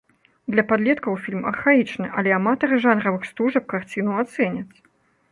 Для 0.53 0.63
падлеткаў 0.69 1.17
фільм 1.25 1.43
архаічны, 1.51 2.07
але 2.21 2.29
аматары 2.37 2.79
жанравых 2.85 3.27
стужак 3.33 3.63
карціну 3.75 4.17
ацэняць. 4.23 4.77